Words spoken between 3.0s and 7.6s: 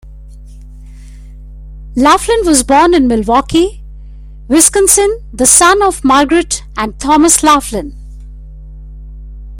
Milwaukee, Wisconsin, the son of Margaret and Thomas